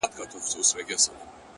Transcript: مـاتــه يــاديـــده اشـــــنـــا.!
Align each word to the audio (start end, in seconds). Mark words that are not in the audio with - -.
مـاتــه 0.03 0.19
يــاديـــده 0.19 0.93
اشـــــنـــا.! 0.93 1.41